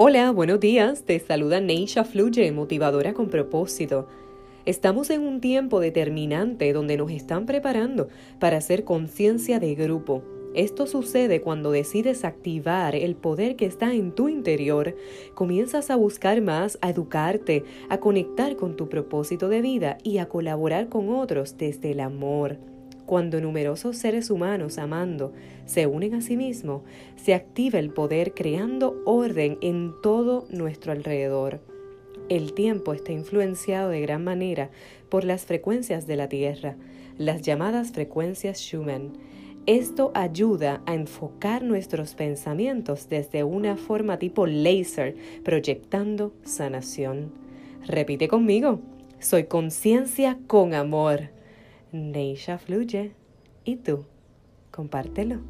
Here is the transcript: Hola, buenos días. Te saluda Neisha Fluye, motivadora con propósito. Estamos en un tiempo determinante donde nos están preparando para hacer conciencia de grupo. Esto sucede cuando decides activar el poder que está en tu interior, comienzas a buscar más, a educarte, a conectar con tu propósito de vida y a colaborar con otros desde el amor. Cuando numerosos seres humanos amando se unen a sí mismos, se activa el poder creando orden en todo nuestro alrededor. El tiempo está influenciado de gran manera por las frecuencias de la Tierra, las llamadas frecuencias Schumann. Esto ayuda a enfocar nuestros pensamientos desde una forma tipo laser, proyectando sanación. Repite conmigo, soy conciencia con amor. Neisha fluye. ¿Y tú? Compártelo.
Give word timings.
Hola, 0.00 0.30
buenos 0.30 0.60
días. 0.60 1.02
Te 1.02 1.18
saluda 1.18 1.60
Neisha 1.60 2.04
Fluye, 2.04 2.52
motivadora 2.52 3.14
con 3.14 3.30
propósito. 3.30 4.06
Estamos 4.64 5.10
en 5.10 5.22
un 5.22 5.40
tiempo 5.40 5.80
determinante 5.80 6.72
donde 6.72 6.96
nos 6.96 7.10
están 7.10 7.46
preparando 7.46 8.08
para 8.38 8.58
hacer 8.58 8.84
conciencia 8.84 9.58
de 9.58 9.74
grupo. 9.74 10.22
Esto 10.54 10.86
sucede 10.86 11.40
cuando 11.40 11.72
decides 11.72 12.24
activar 12.24 12.94
el 12.94 13.16
poder 13.16 13.56
que 13.56 13.66
está 13.66 13.92
en 13.92 14.12
tu 14.12 14.28
interior, 14.28 14.94
comienzas 15.34 15.90
a 15.90 15.96
buscar 15.96 16.42
más, 16.42 16.78
a 16.80 16.90
educarte, 16.90 17.64
a 17.88 17.98
conectar 17.98 18.54
con 18.54 18.76
tu 18.76 18.88
propósito 18.88 19.48
de 19.48 19.62
vida 19.62 19.98
y 20.04 20.18
a 20.18 20.28
colaborar 20.28 20.88
con 20.88 21.08
otros 21.08 21.56
desde 21.58 21.90
el 21.90 21.98
amor. 21.98 22.60
Cuando 23.08 23.40
numerosos 23.40 23.96
seres 23.96 24.28
humanos 24.28 24.76
amando 24.76 25.32
se 25.64 25.86
unen 25.86 26.12
a 26.12 26.20
sí 26.20 26.36
mismos, 26.36 26.82
se 27.16 27.32
activa 27.32 27.78
el 27.78 27.88
poder 27.88 28.34
creando 28.34 29.00
orden 29.06 29.56
en 29.62 29.94
todo 30.02 30.46
nuestro 30.50 30.92
alrededor. 30.92 31.62
El 32.28 32.52
tiempo 32.52 32.92
está 32.92 33.12
influenciado 33.12 33.88
de 33.88 34.02
gran 34.02 34.24
manera 34.24 34.68
por 35.08 35.24
las 35.24 35.46
frecuencias 35.46 36.06
de 36.06 36.16
la 36.16 36.28
Tierra, 36.28 36.76
las 37.16 37.40
llamadas 37.40 37.92
frecuencias 37.92 38.58
Schumann. 38.58 39.14
Esto 39.64 40.10
ayuda 40.12 40.82
a 40.84 40.92
enfocar 40.92 41.62
nuestros 41.62 42.14
pensamientos 42.14 43.08
desde 43.08 43.42
una 43.42 43.78
forma 43.78 44.18
tipo 44.18 44.46
laser, 44.46 45.16
proyectando 45.44 46.34
sanación. 46.44 47.32
Repite 47.86 48.28
conmigo, 48.28 48.80
soy 49.18 49.44
conciencia 49.44 50.38
con 50.46 50.74
amor. 50.74 51.37
Neisha 51.92 52.58
fluye. 52.58 53.12
¿Y 53.64 53.76
tú? 53.76 54.04
Compártelo. 54.70 55.40